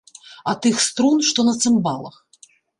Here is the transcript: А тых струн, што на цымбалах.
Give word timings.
А 0.53 0.55
тых 0.63 0.79
струн, 0.85 1.21
што 1.29 1.47
на 1.51 1.55
цымбалах. 1.61 2.21